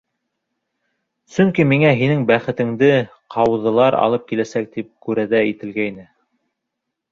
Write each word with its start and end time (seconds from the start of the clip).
Сөнки 1.33 1.65
миңә, 1.71 1.91
һинең 1.99 2.23
бәхетеңде 2.31 2.89
ҡауҙылар 3.37 3.99
алып 4.07 4.27
киләсәк, 4.33 4.75
тип 4.79 4.91
күрәҙә 5.09 5.45
ителгәйне! 5.53 6.11